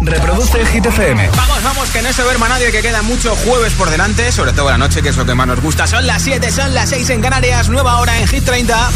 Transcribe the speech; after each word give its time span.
Reproduce 0.00 0.58
el 0.60 0.66
Hit 0.68 0.86
FM. 0.86 1.30
Vamos, 1.36 1.62
vamos, 1.62 1.90
que 1.90 2.00
no 2.00 2.10
se 2.12 2.22
duerma 2.22 2.48
nadie, 2.48 2.72
que 2.72 2.80
queda 2.80 3.02
mucho 3.02 3.36
jueves 3.36 3.74
por 3.74 3.90
delante, 3.90 4.32
sobre 4.32 4.52
todo 4.52 4.70
la 4.70 4.78
noche, 4.78 5.02
que 5.02 5.10
es 5.10 5.16
lo 5.16 5.26
que 5.26 5.34
más 5.34 5.46
nos 5.46 5.60
gusta. 5.60 5.86
Son 5.86 6.06
las 6.06 6.22
7, 6.22 6.50
son 6.50 6.72
las 6.72 6.88
6 6.88 7.10
en 7.10 7.20
Canarias, 7.20 7.68
nueva 7.68 7.98
hora 7.98 8.18
en 8.18 8.26
Hit 8.26 8.44
30. 8.44 8.90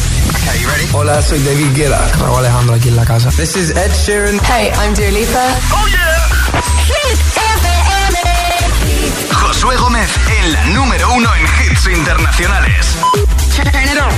Hola, 0.92 1.20
soy 1.20 1.42
David 1.42 1.74
Guetta. 1.74 2.08
Raúl 2.18 2.38
Alejandro 2.38 2.74
aquí 2.76 2.88
en 2.88 2.96
la 2.96 3.04
casa. 3.04 3.30
This 3.30 3.54
is 3.56 3.70
Ed 3.70 3.92
Sheeran. 3.92 4.40
Hey, 4.44 4.72
I'm 4.80 4.94
Dua 4.94 5.10
Lipa. 5.10 5.58
¡Oh, 5.72 5.86
yeah! 5.88 6.28
Hit 6.86 7.18
FM. 7.36 8.18
Josué 9.32 9.76
Gómez 9.76 10.08
en 10.40 10.52
la 10.52 10.64
número 10.66 11.12
uno 11.12 11.28
en 11.34 11.44
hits 11.70 11.86
internacionales. 11.86 12.86
Turn 13.54 13.68
it 13.68 13.98
on. 14.00 14.14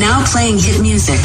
Now 0.00 0.24
playing 0.24 0.58
hit 0.58 0.78
music. 0.80 1.20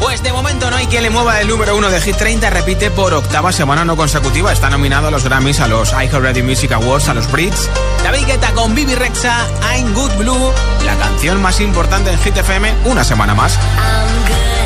Pues 0.00 0.22
de 0.22 0.32
momento 0.32 0.70
no 0.70 0.76
hay 0.76 0.86
quien 0.86 1.02
le 1.02 1.10
mueva 1.10 1.40
el 1.40 1.48
número 1.48 1.76
uno 1.76 1.90
de 1.90 2.00
Hit 2.00 2.16
30, 2.16 2.50
repite 2.50 2.90
por 2.90 3.14
octava 3.14 3.52
semana 3.52 3.84
no 3.84 3.96
consecutiva. 3.96 4.52
Está 4.52 4.70
nominado 4.70 5.08
a 5.08 5.10
los 5.10 5.24
Grammys, 5.24 5.60
a 5.60 5.68
los 5.68 5.92
iHeartRadio 5.92 6.44
Music 6.44 6.72
Awards, 6.72 7.08
a 7.08 7.14
los 7.14 7.30
Brits. 7.30 7.68
David 8.02 8.26
Guetta 8.26 8.52
con 8.52 8.74
Bibi 8.74 8.94
Rexa, 8.94 9.46
I'm 9.74 9.92
Good 9.94 10.12
Blue, 10.18 10.52
la 10.84 10.96
canción 10.96 11.40
más 11.40 11.60
importante 11.60 12.10
en 12.10 12.18
Hit 12.18 12.36
FM, 12.36 12.74
una 12.84 13.04
semana 13.04 13.34
más. 13.34 13.56
I'm 13.56 14.28
good, 14.28 14.65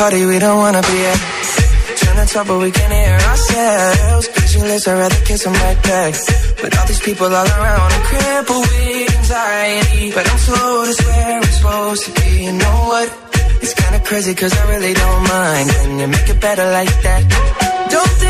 party 0.00 0.24
we 0.24 0.38
don't 0.38 0.56
wanna 0.64 0.80
be 0.80 0.98
at. 1.12 1.20
Trying 2.00 2.20
to 2.24 2.26
talk, 2.32 2.46
but 2.48 2.58
we 2.64 2.70
can't 2.78 2.94
hear 3.00 3.18
ourselves. 3.30 4.24
Pictureless, 4.36 4.88
I'd 4.88 4.98
rather 5.02 5.20
kiss 5.28 5.44
a 5.44 5.50
backpack. 5.60 6.12
With 6.62 6.72
all 6.78 6.86
these 6.90 7.02
people 7.08 7.28
all 7.38 7.50
around, 7.56 7.88
I'm 7.96 8.04
crippled 8.10 8.66
with 8.70 9.18
anxiety. 9.18 10.04
But 10.16 10.24
I'm 10.30 10.40
slow 10.46 10.72
to 10.88 10.94
where 11.06 11.36
I'm 11.36 11.48
supposed 11.56 12.02
to 12.06 12.10
be. 12.18 12.30
You 12.46 12.52
know 12.62 12.78
what? 12.90 13.08
It's 13.62 13.74
kinda 13.82 14.00
crazy, 14.08 14.32
cause 14.40 14.52
I 14.60 14.64
really 14.72 14.94
don't 15.02 15.22
mind. 15.36 15.66
Can 15.82 15.98
you 16.02 16.08
make 16.16 16.28
it 16.34 16.40
better 16.48 16.66
like 16.78 16.94
that? 17.06 17.22
Don't 17.94 18.14
think 18.22 18.29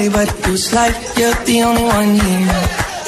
nobody 0.00 0.26
but 0.26 0.46
you. 0.46 0.54
It's 0.54 0.72
like 0.72 0.94
you're 1.16 1.34
the 1.44 1.62
only 1.62 1.84
one 1.84 2.14
here. 2.14 2.48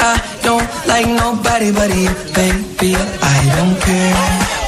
I 0.05 0.21
don't 0.43 0.69
like 0.87 1.07
nobody 1.07 1.73
but 1.73 1.91
you, 1.95 2.11
baby. 2.35 2.97
I 2.97 3.39
don't 3.57 3.77
care. 3.81 4.15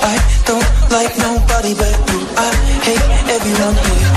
I 0.02 0.16
don't 0.46 0.68
like 0.90 1.12
nobody 1.18 1.74
but 1.74 1.96
you. 2.10 2.20
I 2.36 2.50
hate 2.86 3.06
everyone 3.28 3.76
here. 3.84 4.10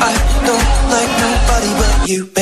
I 0.00 0.14
don't 0.46 0.68
like 0.94 1.12
nobody 1.24 1.70
but 1.80 2.08
you, 2.08 2.24
baby. 2.26 2.41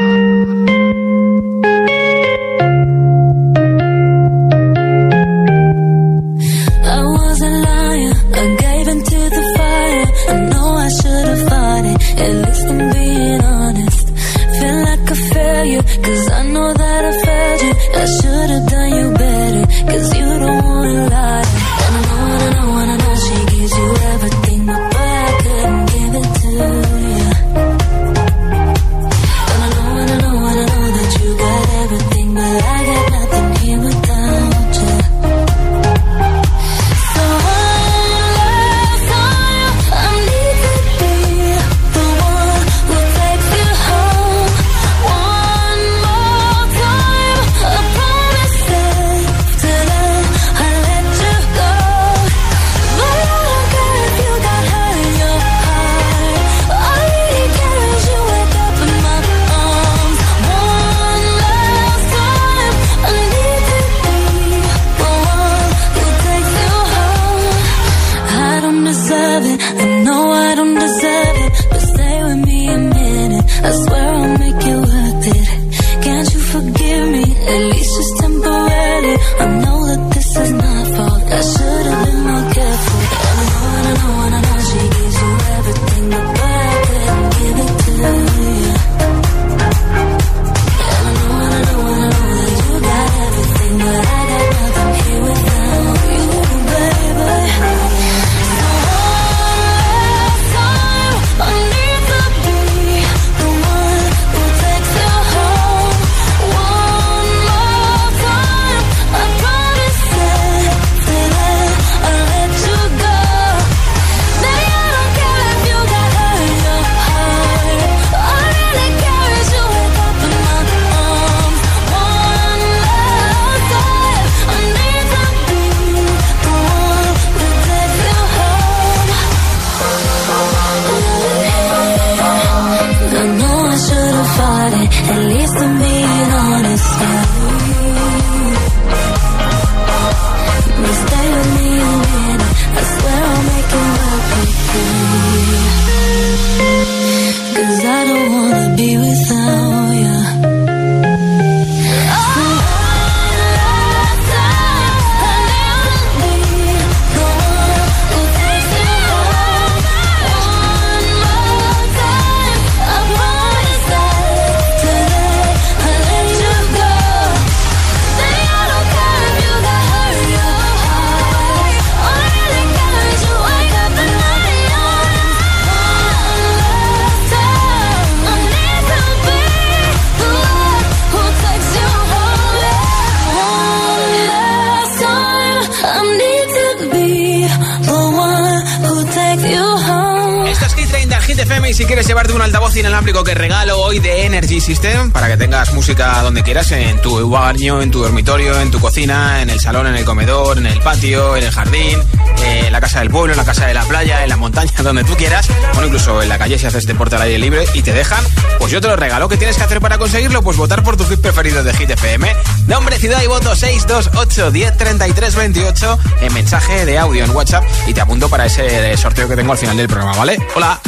Para 194.71 195.27
que 195.27 195.35
tengas 195.35 195.73
música 195.73 196.21
donde 196.21 196.43
quieras, 196.43 196.71
en 196.71 197.01
tu 197.01 197.29
baño, 197.29 197.81
en 197.81 197.91
tu 197.91 198.01
dormitorio, 198.01 198.57
en 198.57 198.71
tu 198.71 198.79
cocina, 198.79 199.41
en 199.41 199.49
el 199.49 199.59
salón, 199.59 199.85
en 199.85 199.95
el 199.95 200.05
comedor, 200.05 200.57
en 200.57 200.65
el 200.65 200.79
patio, 200.79 201.35
en 201.35 201.43
el 201.43 201.51
jardín, 201.51 201.99
en 202.45 202.71
la 202.71 202.79
casa 202.79 202.99
del 202.99 203.09
pueblo, 203.09 203.33
en 203.33 203.37
la 203.37 203.43
casa 203.43 203.65
de 203.65 203.73
la 203.73 203.83
playa, 203.83 204.23
en 204.23 204.29
la 204.29 204.37
montaña, 204.37 204.71
donde 204.81 205.03
tú 205.03 205.13
quieras, 205.15 205.49
o 205.77 205.83
incluso 205.83 206.21
en 206.21 206.29
la 206.29 206.37
calle 206.37 206.57
si 206.57 206.67
haces 206.67 206.85
deporte 206.85 207.17
al 207.17 207.23
aire 207.23 207.37
libre 207.37 207.65
y 207.73 207.81
te 207.81 207.91
dejan, 207.91 208.23
pues 208.59 208.71
yo 208.71 208.79
te 208.79 208.87
lo 208.87 208.95
regalo. 208.95 209.27
¿Qué 209.27 209.35
tienes 209.35 209.57
que 209.57 209.63
hacer 209.63 209.81
para 209.81 209.97
conseguirlo? 209.97 210.41
Pues 210.41 210.55
votar 210.55 210.83
por 210.83 210.95
tu 210.95 211.05
hit 211.05 211.19
preferido 211.19 211.65
de 211.65 211.73
Hit 211.73 211.89
FM. 211.89 212.33
Nombre, 212.67 212.97
ciudad 212.97 213.21
y 213.21 213.27
voto 213.27 213.53
628 213.53 214.51
10 214.51 214.77
33 214.77 215.35
28 215.35 215.99
en 216.21 216.33
mensaje 216.33 216.85
de 216.85 216.97
audio 216.97 217.25
en 217.25 217.31
WhatsApp 217.31 217.65
y 217.87 217.93
te 217.93 217.99
apunto 217.99 218.29
para 218.29 218.45
ese 218.45 218.95
sorteo 218.95 219.27
que 219.27 219.35
tengo 219.35 219.51
al 219.51 219.57
final 219.57 219.75
del 219.75 219.87
programa, 219.87 220.15
¿vale? 220.15 220.37
Hola. 220.55 220.79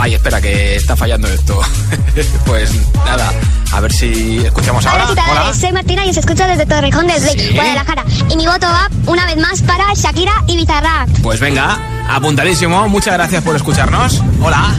Ay, 0.00 0.14
espera, 0.14 0.40
que 0.40 0.76
está 0.76 0.94
fallando 0.96 1.26
esto. 1.28 1.60
pues 2.46 2.70
nada, 3.04 3.32
a 3.72 3.80
ver 3.80 3.92
si 3.92 4.38
escuchamos 4.38 4.86
ahora. 4.86 5.06
Hola, 5.10 5.22
agitadores. 5.22 5.60
Soy 5.60 5.72
Martina 5.72 6.06
y 6.06 6.10
os 6.10 6.16
escucho 6.16 6.44
desde 6.46 6.66
Torrejón 6.66 7.06
del 7.08 7.20
Rey, 7.22 7.36
Sí. 7.38 7.54
Guadalajara. 7.54 8.04
Y 8.30 8.36
mi 8.36 8.46
voto 8.46 8.66
va 8.66 8.88
una 9.06 9.26
vez 9.26 9.36
más 9.38 9.60
para 9.62 9.92
Shakira 9.94 10.32
y 10.46 10.56
Bizarrap. 10.56 11.08
Pues 11.22 11.40
venga, 11.40 11.78
apuntadísimo. 12.08 12.88
Muchas 12.88 13.14
gracias 13.14 13.42
por 13.42 13.56
escucharnos. 13.56 14.22
Hola. 14.40 14.72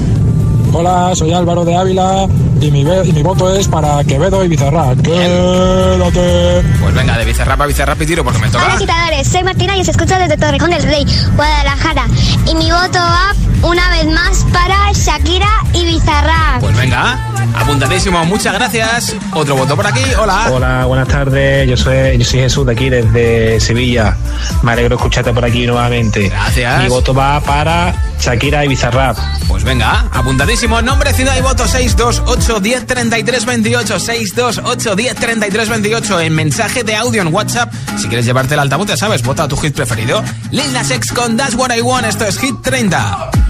Hola, 0.71 1.11
soy 1.15 1.33
Álvaro 1.33 1.65
de 1.65 1.75
Ávila 1.75 2.27
y 2.61 2.69
mi, 2.69 2.83
ve- 2.83 3.01
y 3.03 3.11
mi 3.11 3.23
voto 3.23 3.53
es 3.55 3.67
para 3.67 4.03
Quevedo 4.03 4.43
y 4.45 4.47
Bizarra. 4.47 4.95
Quédate. 5.03 6.63
Pues 6.79 6.93
venga, 6.93 7.17
de 7.17 7.25
Bizarrap 7.25 7.59
a 7.61 7.65
Bizarrap 7.65 8.01
y 8.01 8.05
tiro 8.05 8.23
porque 8.23 8.39
me 8.39 8.47
Hola, 8.49 8.59
toca. 8.59 8.73
agitadores. 8.75 9.27
Soy 9.27 9.43
Martina 9.43 9.75
y 9.75 9.81
os 9.81 9.87
escucho 9.89 10.13
desde 10.17 10.37
Torrejón 10.37 10.69
del 10.69 10.83
Rey, 10.83 11.05
Guadalajara. 11.35 12.05
Y 12.45 12.53
mi 12.55 12.69
voto 12.71 12.99
va 12.99 13.33
una 13.61 13.89
vez 13.89 14.05
más 14.07 14.45
para 14.53 14.91
Shakira 14.93 15.49
y 15.73 15.85
Bizarrap. 15.85 16.61
Pues 16.61 16.75
venga, 16.75 17.19
apuntadísimo. 17.55 18.23
Muchas 18.25 18.53
gracias. 18.53 19.15
Otro 19.33 19.55
voto 19.55 19.75
por 19.75 19.85
aquí. 19.85 20.03
Hola. 20.19 20.49
Hola, 20.51 20.85
buenas 20.85 21.07
tardes. 21.07 21.67
Yo 21.67 21.77
soy, 21.77 22.17
yo 22.17 22.25
soy 22.25 22.39
Jesús 22.39 22.65
de 22.65 22.73
aquí 22.73 22.89
desde 22.89 23.59
Sevilla. 23.59 24.15
Me 24.63 24.71
alegro 24.71 24.95
escucharte 24.95 25.33
por 25.33 25.43
aquí 25.43 25.65
nuevamente. 25.65 26.29
Gracias. 26.29 26.83
Mi 26.83 26.89
voto 26.89 27.13
va 27.13 27.39
para 27.41 27.93
Shakira 28.19 28.65
y 28.65 28.69
Bizarrap. 28.69 29.17
Pues 29.47 29.63
venga, 29.63 30.05
apuntadísimo. 30.11 30.81
Nombre, 30.81 31.13
ciudad 31.13 31.35
y 31.37 31.41
voto 31.41 31.67
628 31.67 32.59
10 32.59 32.85
33 32.87 33.45
28. 33.45 33.99
628 33.99 34.95
10 34.95 35.15
33 35.15 35.69
28. 35.69 36.19
En 36.21 36.35
mensaje 36.35 36.83
de 36.83 36.95
audio 36.95 37.21
en 37.21 37.33
WhatsApp. 37.33 37.73
Si 37.97 38.07
quieres 38.07 38.25
llevarte 38.25 38.53
el 38.53 38.59
altavoz, 38.59 38.87
ya 38.87 38.97
sabes, 38.97 39.21
vota 39.23 39.47
tu 39.47 39.57
hit 39.57 39.75
preferido. 39.75 40.23
Lil 40.51 40.71
Nas 40.73 40.91
X 40.91 41.11
con 41.11 41.35
That's 41.35 41.55
What 41.55 41.75
I 41.75 41.81
Want. 41.81 42.05
Esto 42.05 42.25
es 42.25 42.37
Hit 42.39 42.61
30. 42.61 43.48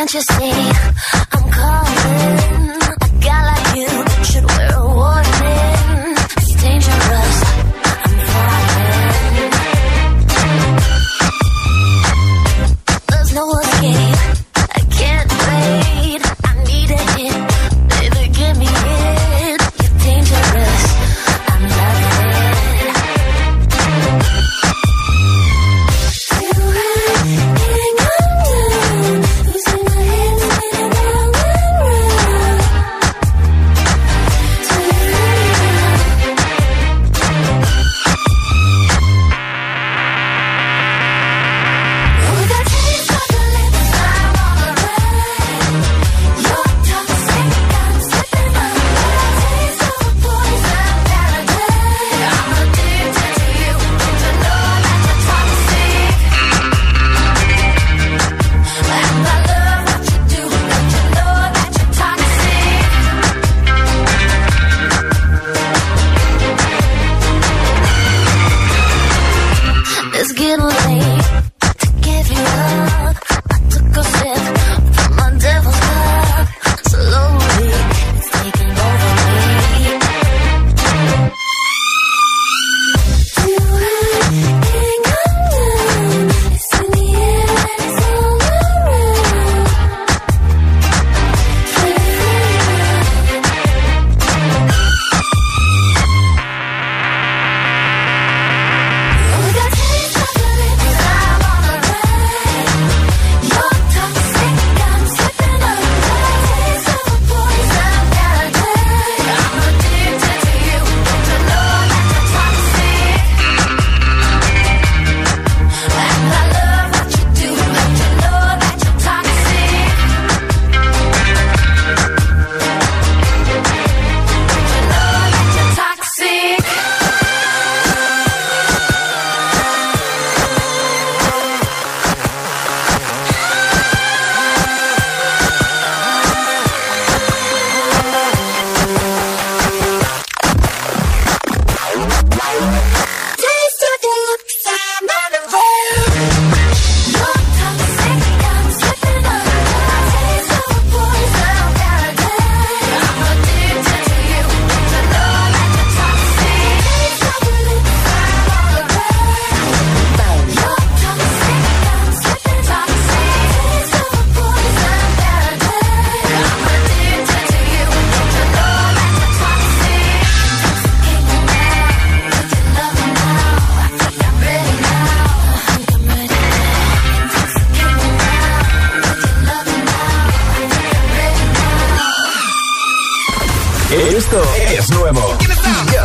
can't 0.00 0.14
you 0.14 0.20
see 0.22 0.89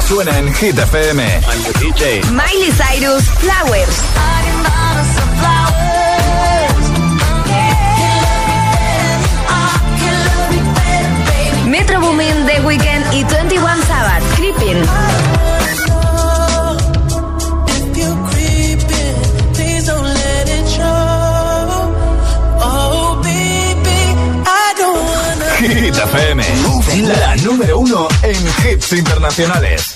suena 0.08 0.38
en 0.38 0.54
Hit 0.54 0.78
FM. 0.78 1.42
Miley 2.32 2.72
Cyrus, 2.72 3.24
Flowers. 3.40 4.04
Metro 11.68 12.00
Boomin, 12.00 12.46
The 12.46 12.62
Weeknd 12.62 13.14
y 13.14 13.24
21 13.24 13.82
Savage, 13.84 14.26
Creeping. 14.36 14.84
Hit 25.58 25.96
FM, 25.96 26.44
la 27.08 27.36
número 27.38 27.80
uno 27.80 28.08
en 28.22 28.36
hits 28.70 28.94
internacionales. 28.94 29.95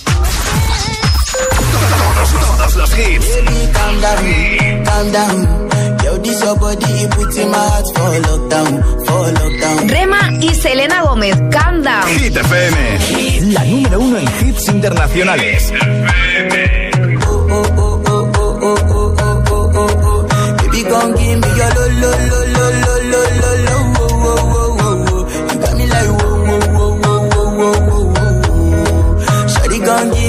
Los 2.80 2.94
hits. 2.94 3.28
calm 3.74 4.00
down, 4.00 4.84
calm 4.84 5.12
down. 5.12 5.68
Yo, 6.02 6.16
this 6.18 6.40
your 6.42 6.56
body, 6.56 6.86
it 7.04 7.10
puts 7.10 7.36
in 7.36 7.50
my 7.50 7.58
heart 7.58 7.86
for 7.94 8.10
lockdown, 8.26 8.72
for 9.06 9.24
lockdown. 9.38 9.88
Rema 9.88 10.30
y 10.40 10.54
Selena 10.54 11.02
Gómez, 11.02 11.36
Calm 11.52 11.82
Down. 11.82 12.08
Hit 12.08 12.36
FM, 12.36 13.52
la 13.52 13.64
número 13.64 14.00
uno 14.00 14.18
en 14.18 14.28
hits 14.46 14.68
internacionales. 14.68 15.72
Oh, 17.26 17.46
oh, 17.50 17.66
oh, 17.76 18.02
oh, 18.06 18.30
oh, 18.34 18.56
oh, 18.62 18.76
oh, 18.90 19.14
oh, 19.18 19.44
oh, 19.50 19.70
oh, 19.74 20.26
oh. 20.32 20.56
Baby, 20.62 20.82
gon' 20.84 21.14
give 21.16 21.36
me 21.38 21.48
your 21.58 21.74
lo, 21.74 21.84
lo, 22.00 22.10
lo, 22.10 22.40
lo, 22.54 22.70
lo, 22.80 23.20
lo, 23.20 23.56
lo, 23.66 23.79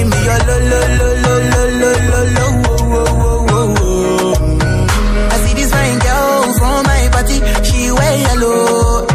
give 0.02 0.10
me 0.10 0.18
your 0.26 0.38
lo, 0.48 0.56
lo, 0.70 0.80
lo, 0.98 1.08
lo, 1.24 1.34
lo, 1.52 1.62
lo, 1.80 1.90
lo, 2.10 2.20
lo, 2.36 2.46
oh, 2.66 3.46
oh, 3.50 3.74
oh. 3.78 4.34
Mm. 4.40 5.30
I 5.32 5.36
see 5.42 5.54
this 5.54 5.70
fine 5.70 5.98
girl 6.06 6.42
from 6.58 6.78
my 6.90 7.02
party, 7.14 7.36
she 7.66 7.78
wear 7.92 8.14
yellow. 8.26 9.06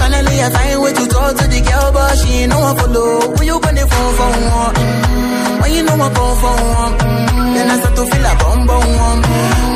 Finally, 0.00 0.36
I 0.42 0.50
find 0.54 0.82
way 0.82 0.92
to 0.94 1.04
talk 1.08 1.36
to 1.36 1.44
the 1.52 1.60
girl, 1.68 1.92
but 1.92 2.16
she 2.18 2.28
ain't 2.40 2.50
no 2.50 2.58
one 2.60 2.76
follow. 2.76 3.34
When 3.36 3.46
you 3.46 3.60
gonna 3.60 3.84
phone 3.92 4.14
for 4.18 4.30
one? 4.56 4.74
Mm. 4.74 5.60
When 5.60 5.72
you 5.74 5.82
know 5.82 5.94
I 5.94 6.08
come 6.16 6.36
for 6.42 6.56
one? 6.78 6.94
Mm. 7.04 7.54
Then 7.54 7.70
I 7.70 7.76
start 7.80 7.94
to 7.96 8.04
feel 8.10 8.26
a 8.30 8.32
bum 8.40 8.66
bum 8.66 8.86
one. 9.06 9.20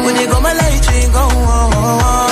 When 0.05 0.15
they 0.17 0.27
go 0.27 0.41
my 0.41 0.53
light, 0.53 0.85
we 0.93 1.13
go 1.13 1.25
on. 1.57 2.32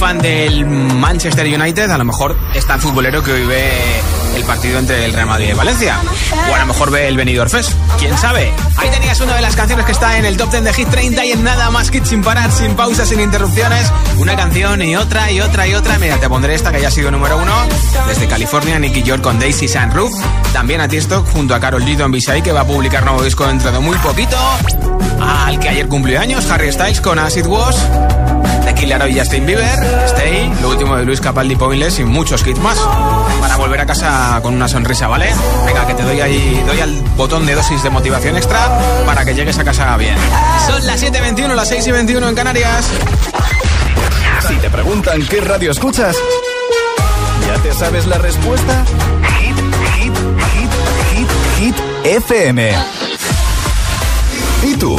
Fan 0.00 0.18
del 0.18 0.64
Manchester 0.64 1.46
United, 1.46 1.90
a 1.90 1.98
lo 1.98 2.06
mejor 2.06 2.34
es 2.54 2.66
tan 2.66 2.80
futbolero 2.80 3.22
que 3.22 3.32
hoy 3.32 3.44
ve 3.44 3.70
el 4.34 4.42
partido 4.44 4.78
entre 4.78 5.04
el 5.04 5.12
Real 5.12 5.26
Madrid 5.26 5.50
y 5.50 5.52
Valencia. 5.52 5.98
O 6.50 6.54
a 6.54 6.58
lo 6.58 6.64
mejor 6.64 6.90
ve 6.90 7.06
el 7.06 7.18
Benidorm 7.18 7.50
Fest, 7.50 7.72
quién 7.98 8.16
sabe. 8.16 8.50
Ahí 8.78 8.88
tenías 8.88 9.20
una 9.20 9.34
de 9.34 9.42
las 9.42 9.54
canciones 9.54 9.84
que 9.84 9.92
está 9.92 10.16
en 10.16 10.24
el 10.24 10.38
top 10.38 10.52
10 10.52 10.64
de 10.64 10.72
Hit 10.72 10.88
30 10.88 11.24
y 11.26 11.32
en 11.32 11.44
nada 11.44 11.70
más 11.70 11.90
hit 11.90 12.06
sin 12.06 12.22
parar, 12.22 12.50
sin 12.50 12.76
pausas, 12.76 13.10
sin 13.10 13.20
interrupciones. 13.20 13.92
Una 14.16 14.36
canción 14.36 14.80
y 14.80 14.96
otra 14.96 15.30
y 15.30 15.42
otra 15.42 15.68
y 15.68 15.74
otra. 15.74 15.98
Mira, 15.98 16.16
te 16.16 16.30
pondré 16.30 16.54
esta 16.54 16.72
que 16.72 16.80
ya 16.80 16.88
ha 16.88 16.90
sido 16.90 17.10
número 17.10 17.36
uno. 17.36 17.52
Desde 18.08 18.26
California, 18.26 18.78
Nicky 18.78 19.02
York 19.02 19.20
con 19.20 19.38
Daisy 19.38 19.68
Sunroof. 19.68 20.12
También 20.54 20.80
a 20.80 20.88
Tiesto 20.88 21.26
junto 21.30 21.54
a 21.54 21.60
Carol 21.60 21.84
G. 21.84 21.98
Don 21.98 22.10
Bishay, 22.10 22.40
que 22.40 22.52
va 22.52 22.62
a 22.62 22.66
publicar 22.66 23.04
nuevo 23.04 23.22
disco 23.22 23.46
dentro 23.46 23.70
de 23.70 23.78
muy 23.80 23.98
poquito. 23.98 24.38
Al 25.20 25.60
que 25.60 25.68
ayer 25.68 25.88
cumplió 25.88 26.20
años, 26.20 26.50
Harry 26.50 26.72
Styles 26.72 27.02
con 27.02 27.18
Acid 27.18 27.44
Was. 27.44 27.76
De 28.64 28.74
Killer 28.74 29.08
y 29.08 29.18
Justin 29.18 29.46
Bieber, 29.46 29.78
Stay, 30.06 30.52
lo 30.60 30.70
último 30.70 30.96
de 30.96 31.04
Luis 31.04 31.20
Capaldi 31.20 31.56
Pointless 31.56 31.98
y 31.98 32.04
muchos 32.04 32.46
hits 32.46 32.58
más. 32.60 32.78
Para 33.40 33.56
volver 33.56 33.80
a 33.80 33.86
casa 33.86 34.38
con 34.42 34.54
una 34.54 34.68
sonrisa, 34.68 35.08
¿vale? 35.08 35.30
Venga, 35.64 35.86
que 35.86 35.94
te 35.94 36.02
doy 36.02 36.20
ahí, 36.20 36.62
doy 36.66 36.80
al 36.80 37.02
botón 37.16 37.46
de 37.46 37.54
dosis 37.54 37.82
de 37.82 37.90
motivación 37.90 38.36
extra 38.36 38.78
para 39.06 39.24
que 39.24 39.34
llegues 39.34 39.58
a 39.58 39.64
casa 39.64 39.96
bien. 39.96 40.16
Son 40.66 40.86
las 40.86 41.02
7.21, 41.02 41.54
las 41.54 41.68
6 41.68 41.86
y 41.86 41.92
21 41.92 42.28
en 42.28 42.34
Canarias. 42.34 42.88
Si 44.46 44.54
te 44.56 44.70
preguntan 44.70 45.22
qué 45.26 45.40
radio 45.40 45.70
escuchas, 45.70 46.16
¿ya 47.46 47.62
te 47.62 47.72
sabes 47.72 48.06
la 48.06 48.18
respuesta? 48.18 48.84
Hit, 49.38 49.56
hit, 49.96 50.14
hit, 50.52 50.70
hit, 51.14 51.28
hit, 51.58 51.76
FM. 52.04 52.72
¿Y 54.62 54.76
tú? 54.76 54.98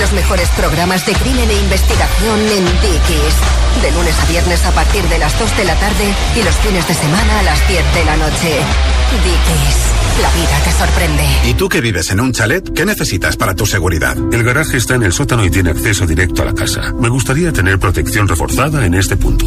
Los 0.00 0.12
mejores 0.12 0.48
programas 0.50 1.06
de 1.06 1.12
crimen 1.12 1.48
e 1.48 1.54
investigación 1.54 2.40
en 2.40 2.64
Dickies. 2.64 3.34
De 3.82 3.92
lunes 3.92 4.18
a 4.18 4.26
viernes 4.26 4.64
a 4.66 4.72
partir 4.72 5.02
de 5.04 5.18
las 5.18 5.38
2 5.38 5.56
de 5.56 5.64
la 5.64 5.74
tarde 5.76 6.14
y 6.36 6.42
los 6.42 6.54
fines 6.56 6.86
de 6.88 6.94
semana 6.94 7.38
a 7.38 7.42
las 7.42 7.68
10 7.68 7.94
de 7.94 8.04
la 8.04 8.16
noche. 8.16 8.58
Dickies, 9.22 10.20
la 10.20 10.30
vida 10.30 10.64
que 10.64 10.72
sorprende. 10.72 11.24
¿Y 11.48 11.54
tú 11.54 11.68
que 11.68 11.80
vives 11.80 12.10
en 12.10 12.20
un 12.20 12.32
chalet? 12.32 12.72
¿Qué 12.74 12.84
necesitas 12.84 13.36
para 13.36 13.54
tu 13.54 13.66
seguridad? 13.66 14.16
El 14.32 14.42
garaje 14.42 14.78
está 14.78 14.96
en 14.96 15.04
el 15.04 15.12
sótano 15.12 15.44
y 15.44 15.50
tiene 15.50 15.70
acceso 15.70 16.06
directo 16.06 16.42
a 16.42 16.46
la 16.46 16.54
casa. 16.54 16.92
Me 16.98 17.08
gustaría 17.08 17.52
tener 17.52 17.78
protección 17.78 18.26
reforzada 18.26 18.84
en 18.84 18.94
este 18.94 19.16
punto. 19.16 19.46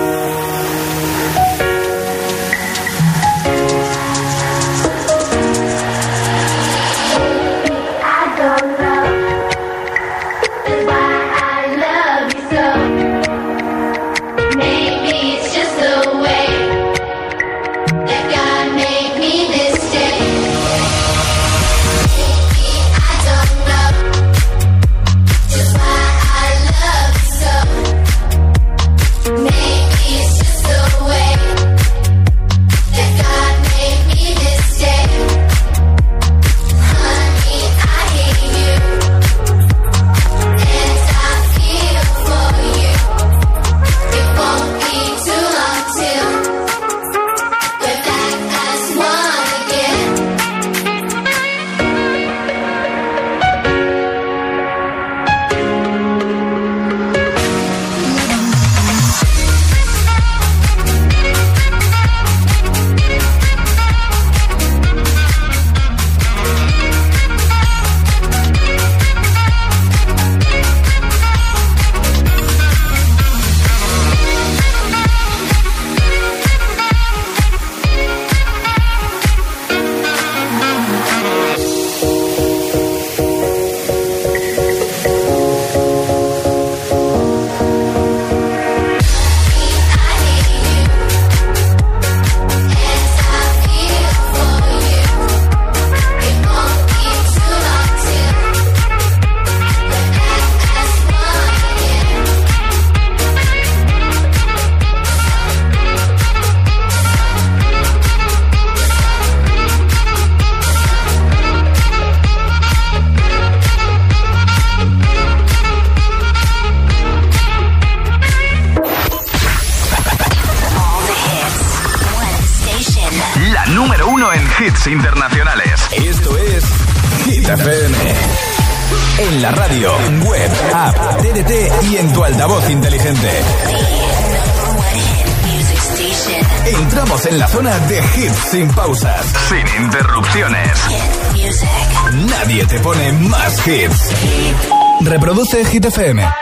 Hit 145.71 145.85
FM. 145.85 146.40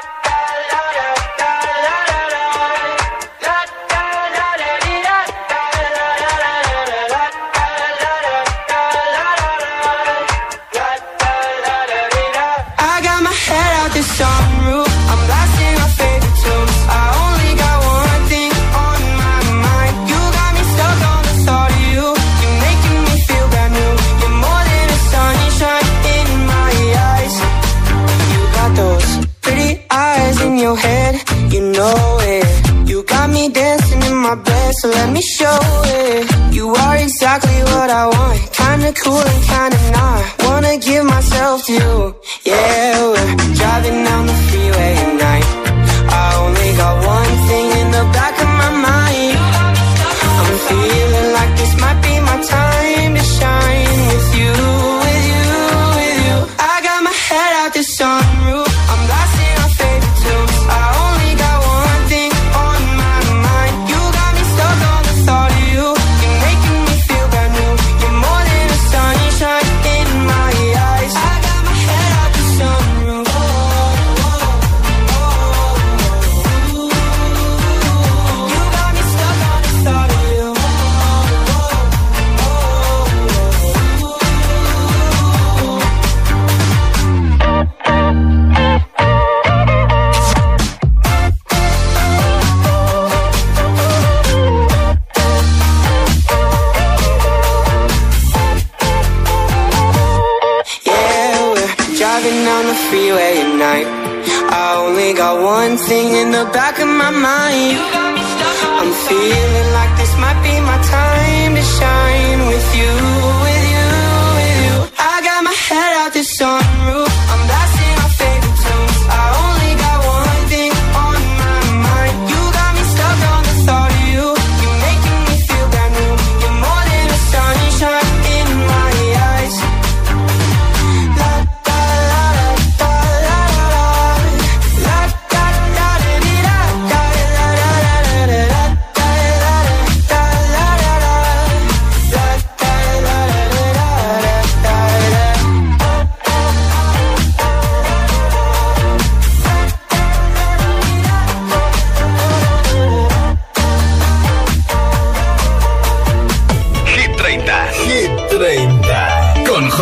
Cool 38.94 39.39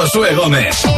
Josué 0.08 0.34
Gómez. 0.36 0.97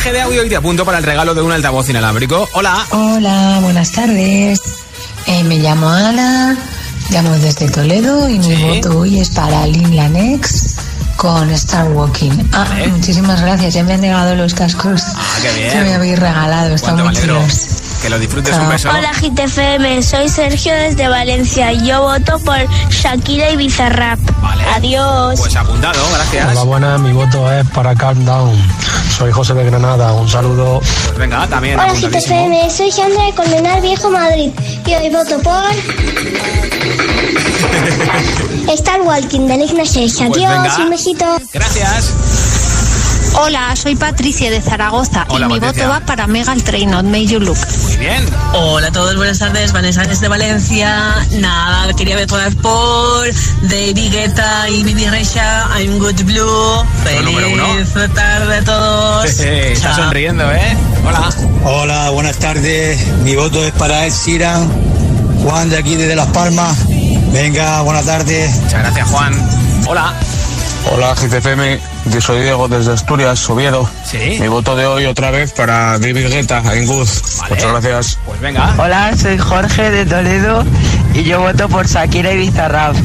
Mensaje 0.00 0.12
de 0.16 0.22
audio 0.22 0.44
y 0.44 0.48
te 0.48 0.56
apunto 0.56 0.86
para 0.86 0.96
el 0.96 1.04
regalo 1.04 1.34
de 1.34 1.42
un 1.42 1.52
altavoz 1.52 1.90
inalámbrico. 1.90 2.48
Hola. 2.54 2.86
Hola, 2.90 3.58
buenas 3.60 3.92
tardes. 3.92 4.58
Eh, 5.26 5.44
me 5.44 5.58
llamo 5.58 5.90
Ana, 5.90 6.56
llamo 7.10 7.32
desde 7.32 7.68
Toledo 7.68 8.26
y 8.30 8.38
mi 8.38 8.54
voto 8.62 9.00
hoy 9.00 9.20
es 9.20 9.28
para 9.28 9.66
Lin 9.66 9.94
Lanex 9.94 10.76
con 11.16 11.50
Star 11.50 11.88
Walking. 11.90 12.30
Ah, 12.54 12.66
muchísimas 12.90 13.42
gracias, 13.42 13.74
ya 13.74 13.84
me 13.84 13.92
han 13.92 14.00
llegado 14.00 14.34
los 14.36 14.54
cascos 14.54 15.02
Ah, 15.16 15.20
qué 15.42 15.52
bien. 15.52 15.70
que 15.70 15.80
me 15.82 15.94
habéis 15.94 16.18
regalado, 16.18 16.74
están 16.74 16.96
muy 17.04 17.14
chulos. 17.14 17.66
Que 18.00 18.08
lo 18.08 18.18
disfrutes 18.18 18.56
un 18.56 18.70
beso. 18.70 18.88
Hola 18.88 19.12
GTFM, 19.12 20.02
soy 20.02 20.30
Sergio 20.30 20.72
desde 20.72 21.08
Valencia. 21.08 21.72
Yo 21.74 22.00
voto 22.00 22.38
por 22.38 22.56
Shakira 22.88 23.50
y 23.50 23.56
Bizarrap. 23.56 24.18
Adiós. 24.74 25.38
Pues 25.38 25.54
apuntado, 25.56 26.00
gracias. 26.14 26.48
Hola, 26.52 26.62
buenas, 26.62 27.00
mi 27.00 27.12
voto 27.12 27.52
es 27.52 27.68
para 27.68 27.94
Calm 27.94 28.24
Down. 28.24 28.56
Soy 29.20 29.32
José 29.32 29.52
de 29.52 29.64
Granada, 29.66 30.14
un 30.14 30.26
saludo. 30.26 30.80
Pues 30.80 31.18
venga, 31.18 31.46
también 31.46 31.78
Hola. 31.78 31.92
GTFM, 31.92 32.70
soy 32.70 32.90
Sandra 32.90 33.26
de 33.26 33.34
Colmenar 33.34 33.82
Viejo 33.82 34.08
Madrid. 34.08 34.50
Y 34.86 34.94
hoy 34.94 35.10
voto 35.10 35.38
por 35.40 35.62
Star 38.72 39.02
Walking 39.02 39.46
de 39.46 39.58
Nash. 39.58 39.72
Pues 39.72 39.94
Adiós, 40.22 40.78
un 40.78 40.88
besito. 40.88 41.26
Gracias. 41.52 42.14
Hola, 43.34 43.76
soy 43.76 43.94
Patricia 43.94 44.50
de 44.50 44.62
Zaragoza 44.62 45.26
Hola, 45.28 45.44
y 45.44 45.48
mi 45.52 45.60
Patricia. 45.60 45.88
voto 45.88 46.00
va 46.00 46.06
para 46.06 46.26
Megan 46.26 46.58
Trainor, 46.62 47.04
May 47.04 47.26
You 47.26 47.40
Look. 47.40 47.58
Bien. 48.00 48.24
Hola 48.54 48.86
a 48.86 48.92
todos, 48.92 49.14
buenas 49.14 49.38
tardes, 49.38 49.72
Vanessa 49.72 50.02
desde 50.04 50.26
Valencia. 50.26 51.16
Nada, 51.32 51.92
quería 51.92 52.16
votar 52.16 52.50
por 52.56 53.26
David 53.60 54.10
Guetta 54.10 54.70
y 54.70 54.82
Bibi 54.84 55.04
Recha, 55.04 55.68
I'm 55.78 55.98
Good 55.98 56.22
Blue. 56.24 56.82
Feliz 57.04 57.92
tarde 58.14 58.56
a 58.56 58.64
todos. 58.64 59.24
Está 59.38 59.94
Chao. 59.94 60.04
sonriendo, 60.04 60.50
¿eh? 60.50 60.76
Hola. 61.06 61.28
Hola, 61.62 62.10
buenas 62.10 62.38
tardes. 62.38 63.06
Mi 63.22 63.36
voto 63.36 63.62
es 63.62 63.72
para 63.72 64.06
Ed 64.06 64.12
Sheeran. 64.14 64.66
Juan 65.42 65.68
de 65.68 65.76
aquí 65.76 65.94
desde 65.96 66.16
Las 66.16 66.28
Palmas. 66.28 66.78
Venga, 67.32 67.82
buenas 67.82 68.06
tardes. 68.06 68.50
Muchas 68.62 68.80
gracias, 68.80 69.08
Juan. 69.10 69.34
Hola. 69.86 70.14
Hola 70.86 71.14
GTFM, 71.14 71.78
yo 72.06 72.20
soy 72.20 72.42
Diego 72.42 72.66
desde 72.66 72.92
Asturias, 72.92 73.48
Oviedo. 73.50 73.88
Sí. 74.04 74.38
Mi 74.40 74.48
voto 74.48 74.74
de 74.74 74.86
hoy 74.86 75.04
otra 75.06 75.30
vez 75.30 75.52
para 75.52 75.98
David 75.98 76.28
Guetta 76.28 76.62
en 76.74 76.86
Good. 76.86 77.08
Muchas 77.48 77.70
gracias. 77.70 78.18
Pues 78.24 78.40
venga. 78.40 78.74
Hola, 78.78 79.16
soy 79.16 79.38
Jorge 79.38 79.90
de 79.90 80.06
Toledo 80.06 80.64
Y 81.14 81.24
yo 81.24 81.40
voto 81.40 81.68
por 81.68 81.86
Shakira 81.86 82.32
y 82.32 82.38
Bizarrap. 82.38 82.96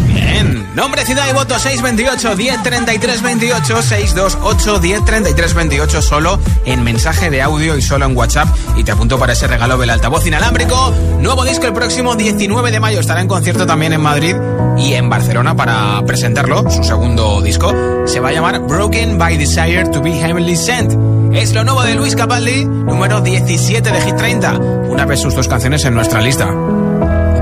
Nombre, 0.75 1.05
ciudad 1.05 1.25
y 1.29 1.33
voto 1.33 1.57
628 1.57 2.35
1033 2.35 3.21
28 3.21 3.81
628 3.81 4.81
1033 4.81 5.53
28 5.53 6.01
solo 6.01 6.37
en 6.65 6.83
mensaje 6.83 7.29
de 7.29 7.41
audio 7.41 7.77
y 7.77 7.81
solo 7.81 8.05
en 8.05 8.17
WhatsApp. 8.17 8.49
Y 8.75 8.83
te 8.83 8.91
apunto 8.91 9.17
para 9.17 9.31
ese 9.31 9.47
regalo 9.47 9.77
del 9.77 9.89
altavoz 9.89 10.27
inalámbrico. 10.27 10.93
Nuevo 11.21 11.45
disco 11.45 11.65
el 11.65 11.73
próximo 11.73 12.15
19 12.15 12.71
de 12.71 12.79
mayo. 12.81 12.99
Estará 12.99 13.21
en 13.21 13.29
concierto 13.29 13.65
también 13.65 13.93
en 13.93 14.01
Madrid 14.01 14.35
y 14.77 14.93
en 14.95 15.09
Barcelona 15.09 15.55
para 15.55 16.03
presentarlo, 16.05 16.69
su 16.69 16.83
segundo 16.83 17.41
disco. 17.41 17.73
Se 18.05 18.19
va 18.19 18.29
a 18.29 18.31
llamar 18.33 18.59
Broken 18.59 19.17
by 19.17 19.37
Desire 19.37 19.85
to 19.93 20.01
be 20.01 20.11
Heavenly 20.11 20.57
Sent. 20.57 20.91
Es 21.33 21.53
lo 21.53 21.63
nuevo 21.63 21.83
de 21.83 21.95
Luis 21.95 22.17
Capaldi, 22.17 22.65
número 22.65 23.21
17 23.21 23.91
de 23.91 24.01
Hit 24.01 24.15
30. 24.17 24.57
Una 24.89 25.05
vez 25.05 25.21
sus 25.21 25.33
dos 25.33 25.47
canciones 25.47 25.85
en 25.85 25.93
nuestra 25.93 26.19
lista. 26.19 26.47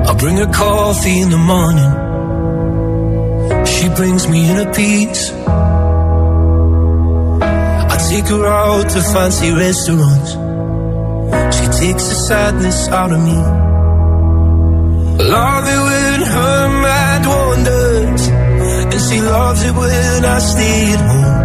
I'll 0.05 0.15
bring 0.15 0.37
her 0.37 0.51
coffee 0.51 1.21
in 1.21 1.29
the 1.31 1.37
morning. 1.37 2.12
Brings 3.95 4.27
me 4.27 4.49
in 4.49 4.57
a 4.67 4.71
piece. 4.73 5.31
I 7.93 7.97
take 8.09 8.25
her 8.25 8.45
out 8.47 8.89
to 8.89 9.01
fancy 9.13 9.51
restaurants. 9.51 10.31
She 11.55 11.65
takes 11.85 12.03
the 12.09 12.15
sadness 12.27 12.87
out 12.89 13.11
of 13.11 13.19
me. 13.19 13.37
Love 15.29 15.65
it 15.75 15.81
when 15.87 16.21
her 16.35 16.69
mind 16.81 17.25
wanders. 17.27 18.27
And 18.93 19.01
she 19.07 19.21
loves 19.21 19.61
it 19.63 19.75
when 19.75 20.25
I 20.25 20.39
stay 20.39 20.93
at 20.93 21.01
home. 21.11 21.43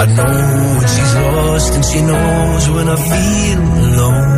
I 0.00 0.04
know 0.16 0.76
when 0.78 0.88
she's 0.94 1.14
lost 1.14 1.74
and 1.74 1.84
she 1.84 2.00
knows 2.02 2.68
when 2.70 2.88
I 2.88 2.96
feel 2.96 3.60
alone. 3.60 4.33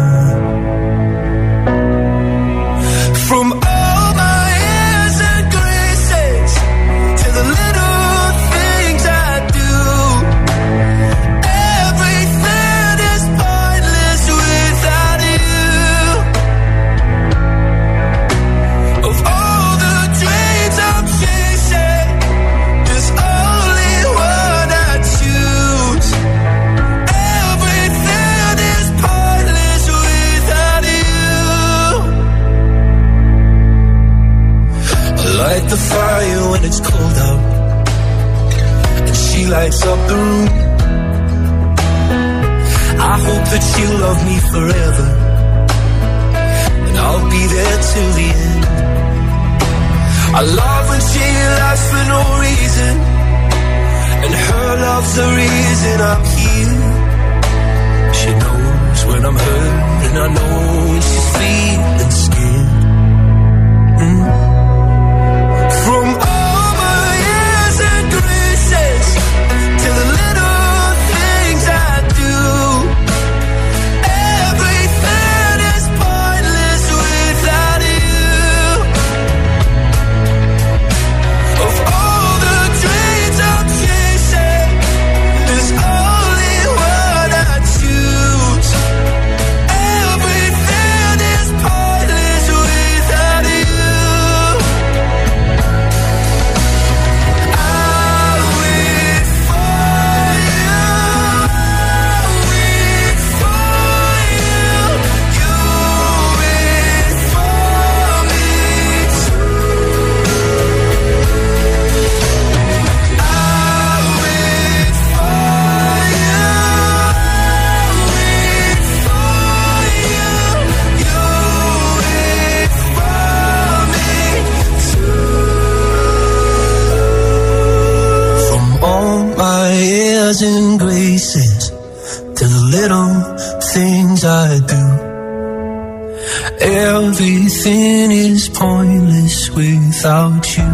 Everything 137.37 138.11
is 138.13 138.49
pointless 138.49 139.51
without 139.51 140.57
you. 140.57 140.71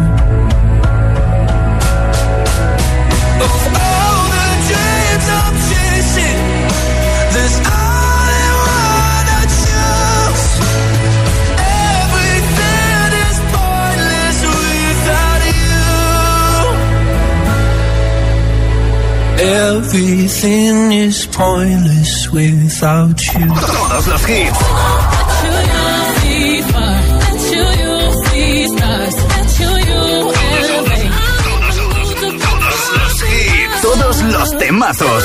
Of 3.45 3.55
all 3.81 4.23
the 4.35 4.49
dreams 4.67 5.27
I'm 5.39 5.55
chasing, 5.67 6.39
there's 7.33 7.73
Todos 26.43 26.57
los. 26.57 26.73
Todos 33.81 34.21
los 34.23 34.57
temazos. 34.57 35.23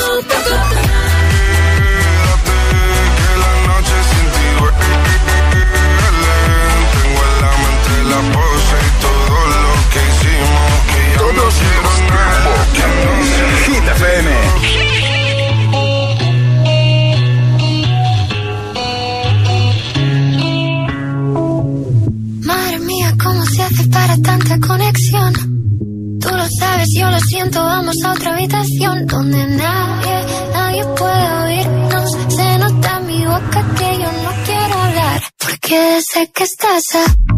Siento, 27.29 27.63
vamos 27.63 27.95
a 28.03 28.11
otra 28.13 28.33
habitación 28.33 29.05
donde 29.05 29.45
nadie, 29.45 30.25
nadie 30.53 30.83
puede 30.97 31.31
oírnos. 31.45 32.11
Se 32.29 32.57
nota 32.57 32.97
en 32.97 33.07
mi 33.07 33.25
boca 33.25 33.65
que 33.77 33.99
yo 33.99 34.11
no 34.23 34.31
quiero 34.45 34.79
hablar, 34.79 35.21
porque 35.37 36.01
sé 36.11 36.31
que 36.33 36.43
estás 36.43 36.83
aquí, 37.05 37.28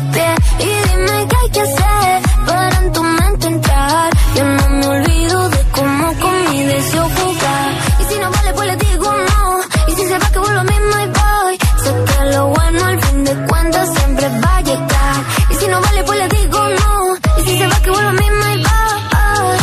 y 0.00 0.88
dime 0.88 1.28
qué 1.28 1.36
hay 1.36 1.50
que 1.50 1.60
hacer 1.60 2.22
para 2.46 2.76
en 2.78 2.92
tu 2.92 3.02
mente 3.02 3.46
entrar. 3.46 4.10
Yo 4.34 4.44
no 4.44 4.68
me 4.70 4.86
olvido 4.86 5.48
de 5.50 5.62
cómo 5.72 6.14
con 6.20 6.50
mi 6.50 6.64
deseo 6.64 7.08
jugar. 7.16 7.70
Y 8.00 8.04
si 8.12 8.18
no 8.20 8.30
vale, 8.30 8.54
pues 8.54 8.66
le 8.68 8.76
digo 8.76 9.12
no. 9.12 9.60
Y 9.88 9.92
si 9.96 10.02
se 10.08 10.18
va, 10.18 10.26
que 10.32 10.38
vuelvo 10.38 10.64
mismo 10.64 10.94
y 11.04 11.06
voy. 11.20 11.58
Sé 11.82 11.90
que 12.08 12.24
lo 12.34 12.48
bueno 12.48 12.84
al 12.86 13.02
fin 13.02 13.24
de 13.24 13.34
cuentas 13.46 13.88
siempre 13.98 14.28
va 14.28 14.56
a 14.56 14.60
llegar. 14.62 15.16
Y 15.50 15.54
si 15.54 15.66
no 15.68 15.80
vale, 15.80 16.02
pues 16.04 16.18
le 16.18 16.28
digo 16.28 16.58
no. 16.80 17.16
Y 17.38 17.42
si 17.46 17.58
se 17.58 17.66
va, 17.66 17.76
que 17.82 17.90
vuelvo 17.90 18.12
mismo 18.12 18.44
y 18.54 18.56
voy. 18.68 19.58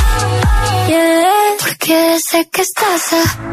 Yeah. 0.87 1.57
Porque 1.59 2.19
sé 2.29 2.49
que 2.51 2.61
estás. 2.61 3.13
A 3.13 3.46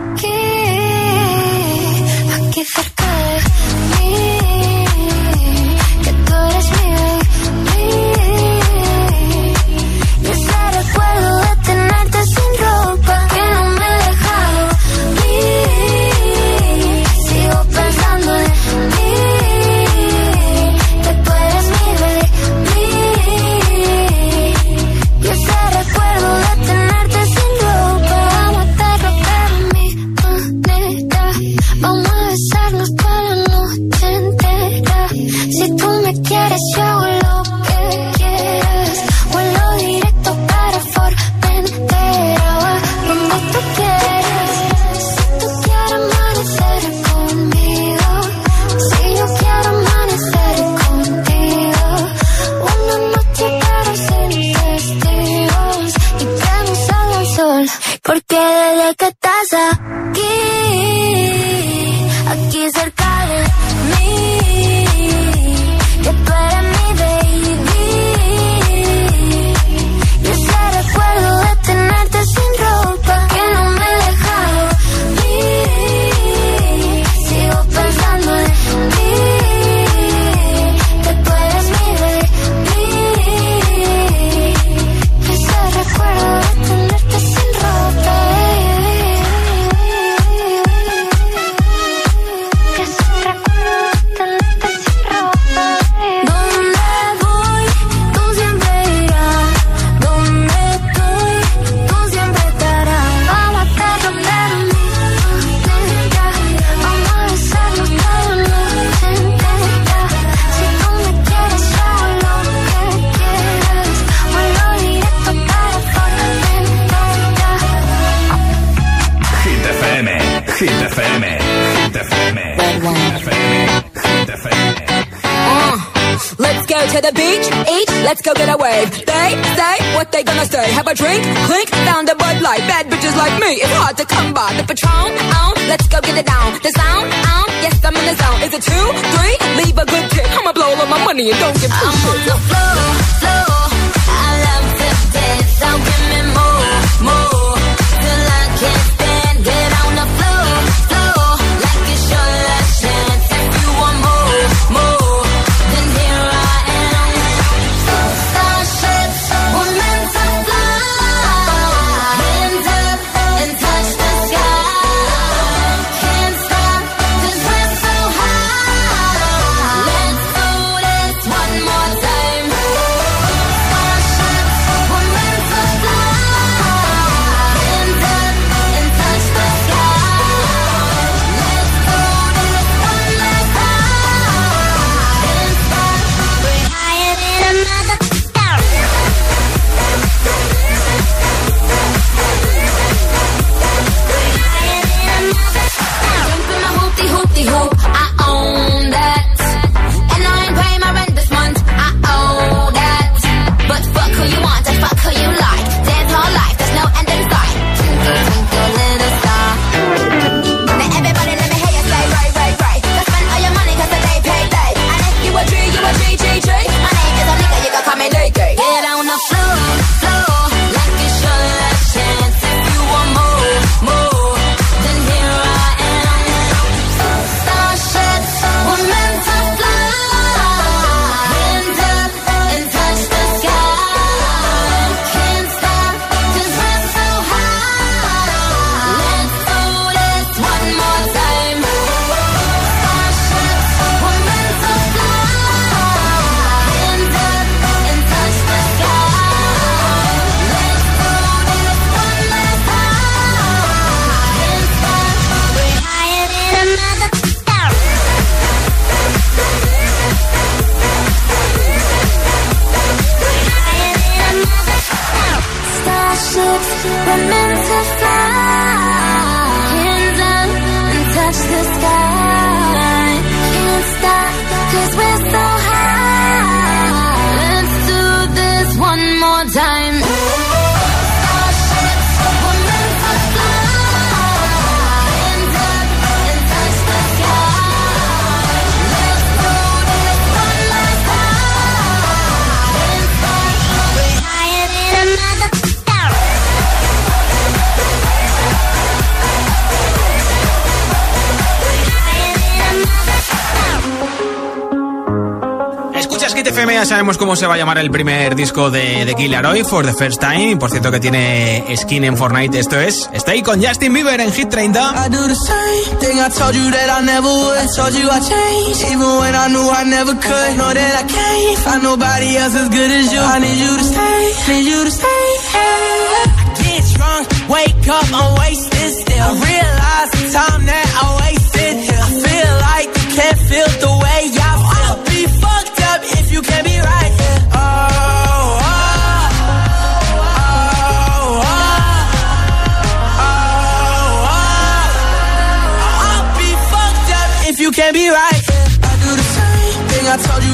sabemos 306.95 307.19
cómo 307.19 307.35
se 307.35 307.49
va 307.49 307.55
a 307.55 307.57
llamar 307.57 307.79
el 307.79 307.91
primer 307.91 308.37
disco 308.37 308.71
de, 308.71 309.05
de 309.05 309.15
Killer 309.17 309.45
Hoy, 309.45 309.65
For 309.65 309.85
the 309.85 309.93
First 309.93 310.21
Time. 310.21 310.57
Por 310.59 310.71
cierto 310.71 310.93
que 310.93 311.01
tiene 311.01 311.65
skin 311.77 312.05
en 312.05 312.17
Fortnite. 312.17 312.57
Esto 312.57 312.79
es 312.79 313.11
Stay 313.15 313.43
con 313.43 313.61
Justin 313.61 313.93
Bieber 313.93 314.21
en 314.21 314.33
Hit 314.33 314.49
30. 314.49 314.79
I 314.81 315.11
do 315.11 315.27
the 315.27 315.35
same 315.35 315.99
thing 315.99 316.21
I 316.21 316.31
told 316.31 316.55
you 316.55 316.71
that 316.71 316.97
I 316.97 317.05
never 317.05 317.27
would. 317.27 317.59
I 317.59 317.67
told 317.75 317.95
you 317.95 318.09
I 318.09 318.21
changed, 318.21 318.93
even 318.93 319.11
when 319.19 319.35
I 319.35 319.49
knew 319.49 319.69
I 319.69 319.85
never 319.91 320.15
could. 320.15 320.57
Know 320.57 320.73
that 320.73 320.95
I 320.95 321.05
can't 321.11 321.59
find 321.65 321.83
nobody 321.83 322.37
else 322.37 322.55
as 322.55 322.69
good 322.69 322.91
as 322.93 323.13
you. 323.13 323.19
I 323.19 323.41
need 323.41 323.59
you 323.59 323.77
to 323.77 323.85
stay, 323.85 324.55
need 324.55 324.65
you 324.65 324.85
to 324.85 324.91
stay. 324.93 325.27
I 325.51 326.55
get 326.63 326.85
drunk, 326.95 327.27
wake 327.51 327.89
up. 327.89 328.07
I 328.15 329.31
realize 329.35 330.15
I 330.37 332.11
feel 332.23 332.53
like 332.61 332.95
can't 333.15 333.39
feel 333.49 333.71
the 333.81 333.93
way 334.03 334.24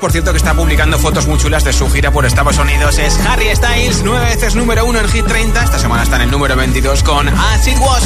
por 0.00 0.12
cierto, 0.12 0.32
que 0.32 0.38
está 0.38 0.54
publicando 0.54 0.98
fotos 0.98 1.26
muy 1.26 1.38
chulas 1.38 1.62
de 1.62 1.72
su 1.72 1.88
gira 1.90 2.10
por 2.10 2.24
Estados 2.24 2.58
Unidos. 2.58 2.98
Es 2.98 3.18
Harry 3.26 3.54
Styles, 3.54 4.02
nueve 4.02 4.24
veces 4.24 4.54
número 4.56 4.86
uno 4.86 4.98
en 4.98 5.08
Hit 5.08 5.26
30. 5.26 5.62
Esta 5.62 5.78
semana 5.78 6.02
está 6.02 6.16
en 6.16 6.22
el 6.22 6.30
número 6.30 6.56
22 6.56 7.02
con 7.02 7.28
As 7.28 7.66
It 7.66 7.78
Was. 7.78 8.02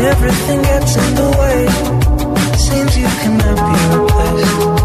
Everything 0.00 0.62
gets 0.62 0.96
in 0.96 1.14
the 1.16 1.28
way. 1.38 1.66
Seems 2.56 2.96
you 2.96 3.04
cannot 3.04 3.56
be 3.56 3.98
replaced. 3.98 4.77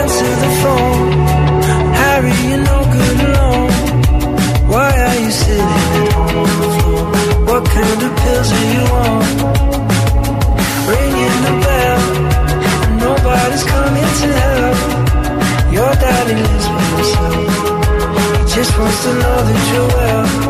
answer 0.00 0.32
the 0.44 0.50
phone. 0.62 1.12
Harry, 2.00 2.34
you're 2.48 2.64
no 2.72 2.78
good 2.96 3.18
alone. 3.28 3.70
Why 4.72 4.90
are 5.06 5.18
you 5.24 5.30
sitting 5.30 6.08
on 6.22 6.48
the 6.62 6.70
floor? 6.76 7.04
What 7.48 7.62
kind 7.76 8.00
of 8.06 8.10
pills 8.22 8.50
are 8.58 8.68
you 8.74 8.84
on? 9.04 9.22
Ringing 10.92 11.38
the 11.46 11.54
bell, 11.64 12.02
and 12.84 12.94
nobody's 13.06 13.64
coming 13.74 14.10
to 14.20 14.28
help. 14.42 14.78
Your 15.76 15.92
daddy 16.04 16.34
lives 16.48 16.68
by 16.74 16.84
himself. 16.92 17.34
He 18.38 18.54
just 18.56 18.72
wants 18.78 18.98
to 19.04 19.10
know 19.22 19.38
that 19.48 19.60
you're 19.70 19.90
well. 19.96 20.45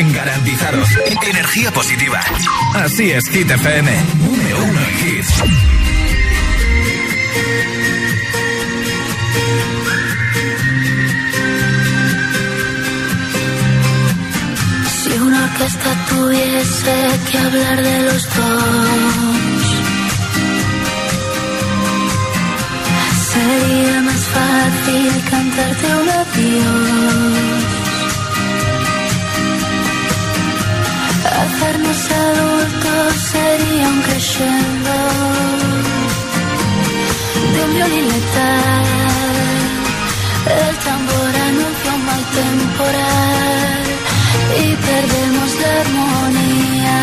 100% 0.00 0.14
garantizados. 0.14 0.88
Energía 1.28 1.70
positiva. 1.72 2.20
Así 2.74 3.10
es, 3.10 3.28
Hit 3.28 3.50
FM. 3.50 3.90
Número 4.24 4.64
uno 4.64 4.80
en 4.80 5.08
hits. 5.08 5.34
Si 15.02 15.18
una 15.18 15.44
orquesta 15.44 16.06
tuviese 16.08 17.20
que 17.30 17.38
hablar 17.38 17.82
de 17.82 18.02
los 18.04 18.24
dos, 18.24 19.64
sería 23.32 24.00
más 24.02 24.26
fácil 24.26 25.22
cantarte 25.30 25.86
un 25.86 26.08
adiós. 26.08 27.59
Hacernos 31.70 32.10
adultos 32.10 33.14
sería 33.30 33.86
un 33.86 34.02
de 37.52 37.58
un 37.64 37.70
violín 37.76 38.06
letal. 38.08 38.86
El 40.58 40.76
tambor 40.86 41.32
anuncia 41.48 41.90
un 41.94 42.02
mal 42.06 42.22
temporal 42.40 43.82
y 44.58 44.66
perdemos 44.88 45.50
la 45.62 45.70
armonía. 45.82 46.98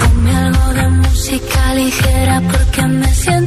Ponme 0.00 0.32
algo 0.36 0.66
de 0.78 0.86
música 0.88 1.60
ligera 1.74 2.36
porque 2.50 2.82
me 2.82 3.14
siento 3.14 3.43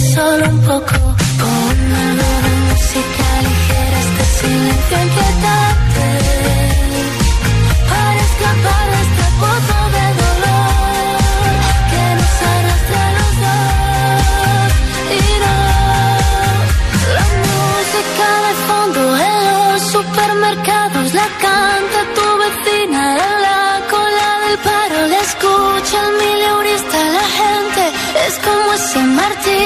solo 0.00 0.48
un 0.48 0.60
poco. 0.62 0.94
Ponme 1.40 1.96
algo 2.08 2.30
de 2.44 2.52
música 2.68 3.26
ligera, 3.46 3.98
este 4.06 4.24
silencio 4.38 4.96
inquietante. 5.06 6.06
Para 7.90 8.20
escapar 8.28 8.84
de 8.92 9.00
este 9.06 9.26
pozo 9.40 9.78
de 9.96 10.06
dolor 10.22 10.70
que 11.90 12.04
nos 12.18 12.34
arrastra 12.52 13.00
a 13.08 13.12
los 13.18 13.32
dos. 13.44 14.70
Y 15.16 15.22
no, 15.44 15.58
la 17.16 17.26
música 17.46 18.28
de 18.46 18.52
fondo 18.68 19.00
en 19.28 19.38
los 19.50 19.82
supermercados 19.96 21.06
la 21.14 21.28
canta 21.44 22.00
tu 22.16 22.26
vecina 22.42 23.02
en 23.26 23.34
la 23.46 23.62
cola 23.92 24.28
del 24.44 24.58
paro. 24.66 24.98
La 25.12 25.20
escucha 25.28 25.96
el 26.06 26.12
mileurista, 26.22 26.98
la 27.18 27.26
gente 27.40 27.82
es 28.26 28.34
como 28.46 28.72
ese 28.74 28.98
martillo 29.18 29.59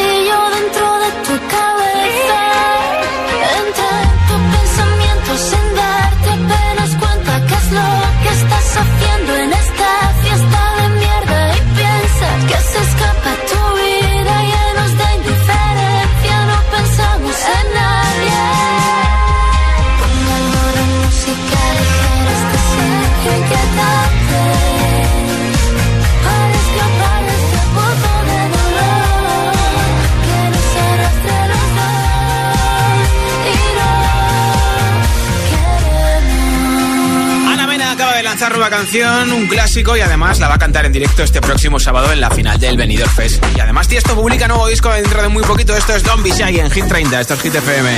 lanzar 38.45 38.59
nueva 38.59 38.77
canción, 38.77 39.33
un 39.33 39.47
clásico, 39.47 39.97
y 39.97 40.01
además 40.01 40.39
la 40.39 40.49
va 40.49 40.57
a 40.57 40.59
cantar 40.59 40.85
en 40.85 40.93
directo 40.93 41.23
este 41.23 41.41
próximo 41.41 41.81
sábado 41.81 42.13
en 42.13 42.21
la 42.21 42.31
final 42.31 42.59
del 42.59 42.77
Benidorm 42.77 43.11
Fest. 43.11 43.43
Y 43.57 43.61
además 43.61 43.89
Tiesto 43.89 44.15
publica 44.15 44.47
nuevo 44.49 44.67
disco 44.67 44.91
dentro 44.91 45.23
de 45.23 45.29
muy 45.29 45.43
poquito. 45.45 45.75
Esto 45.75 45.95
es 45.95 46.03
Don't 46.03 46.23
Be 46.23 46.31
Shy 46.31 46.59
en 46.59 46.71
Hit 46.71 46.87
30. 46.87 47.21
Esto 47.21 47.35
es 47.35 47.41
Hit 47.41 47.55
FM. 47.55 47.91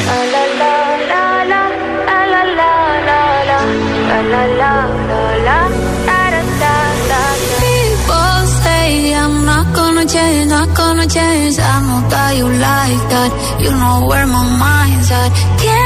Change, 10.07 10.49
not 10.49 10.77
gonna 10.77 11.07
change. 11.09 11.59
I 11.59 11.81
know 11.83 12.09
that 12.09 12.37
you 12.37 12.47
like 12.47 13.09
that. 13.11 13.61
You 13.61 13.71
know 13.71 14.07
where 14.07 14.25
my 14.25 14.45
mind's 14.57 15.11
at. 15.11 15.86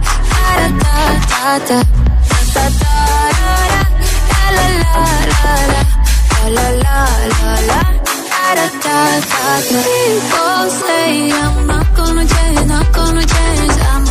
People 9.71 10.69
say 10.69 11.31
I'm 11.31 11.67
not 11.67 11.95
gonna 11.95 12.25
change, 12.25 12.67
not 12.67 12.93
gonna 12.93 13.25
change. 13.25 13.71
I 13.93 14.10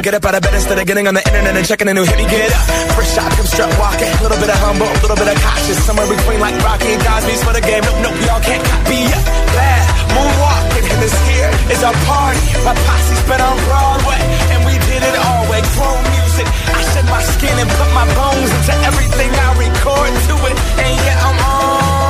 to 0.00 0.04
get 0.04 0.16
up 0.16 0.24
out 0.24 0.34
of 0.34 0.42
bed 0.42 0.54
instead 0.54 0.78
of 0.80 0.86
getting 0.88 1.06
on 1.06 1.14
the 1.14 1.24
internet 1.28 1.52
and 1.52 1.66
checking 1.66 1.88
a 1.88 1.94
new 1.94 2.04
hit. 2.04 2.16
Me 2.16 2.24
get 2.24 2.48
up, 2.48 2.64
first 2.96 3.12
shot, 3.12 3.28
come 3.36 3.44
strut 3.44 3.68
walking. 3.76 4.08
A 4.08 4.22
little 4.24 4.40
bit 4.40 4.48
of 4.48 4.58
humble, 4.64 4.88
a 4.88 5.00
little 5.04 5.16
bit 5.16 5.28
of 5.28 5.36
cautious. 5.44 5.76
Somewhere 5.84 6.08
between 6.08 6.40
like 6.40 6.56
Rocky 6.64 6.96
and 6.96 7.02
Cosby's 7.04 7.42
for 7.44 7.52
the 7.52 7.60
game. 7.60 7.84
Nope, 7.84 8.00
nope, 8.00 8.16
y'all 8.24 8.40
can't 8.40 8.64
copy 8.64 9.00
up. 9.12 9.24
bad 9.52 9.84
moonwalking. 10.16 10.84
And 10.88 11.00
this 11.04 11.16
here 11.28 11.50
is 11.68 11.80
our 11.84 11.96
party. 12.08 12.40
My 12.64 12.72
posse's 12.72 13.22
been 13.28 13.42
on 13.44 13.56
Broadway, 13.68 14.20
and 14.56 14.60
we 14.64 14.74
did 14.88 15.02
it 15.04 15.16
all 15.20 15.42
way. 15.52 15.60
Grown 15.76 16.02
music. 16.16 16.46
I 16.48 16.80
shed 16.96 17.06
my 17.12 17.20
skin 17.36 17.56
and 17.60 17.68
put 17.68 17.90
my 17.92 18.06
bones 18.16 18.50
into 18.56 18.74
everything 18.88 19.30
I 19.36 19.48
record 19.60 20.12
to 20.32 20.34
it. 20.48 20.56
And 20.80 20.92
yeah, 21.04 21.28
I'm 21.28 21.38
on 21.44 22.09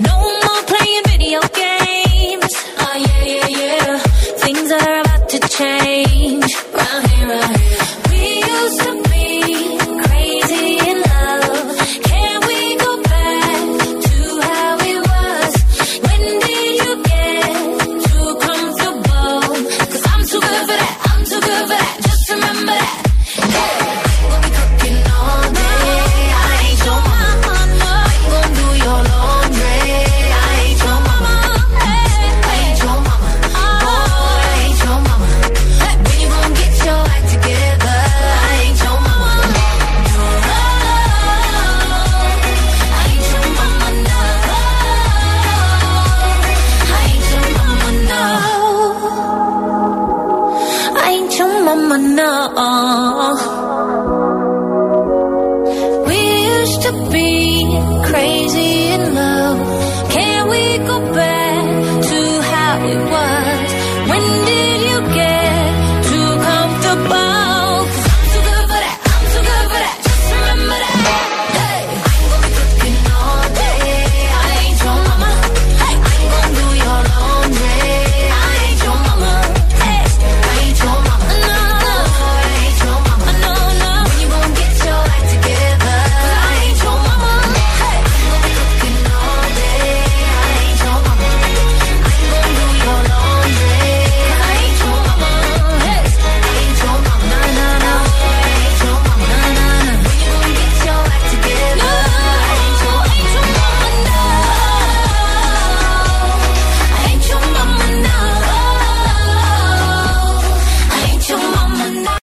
No 0.00 0.43